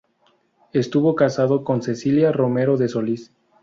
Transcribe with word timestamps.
Estuvo 0.73 1.13
casado 1.13 1.63
con 1.63 1.83
Cecilia 1.83 2.31
Romero 2.31 2.75
de 2.75 2.87
Solís. 2.89 3.31